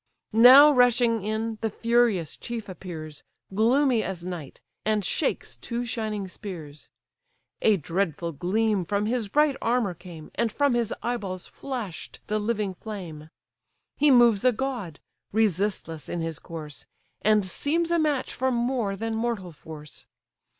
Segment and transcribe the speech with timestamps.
[0.33, 3.21] Now rushing in, the furious chief appears,
[3.53, 4.59] Gloomy as night!
[4.83, 6.89] and shakes two shining spears:
[7.61, 12.39] A dreadful gleam from his bright armour came, And from his eye balls flash'd the
[12.39, 13.29] living flame.
[13.95, 14.99] He moves a god,
[15.31, 16.87] resistless in his course,
[17.21, 20.07] And seems a match for more than mortal force.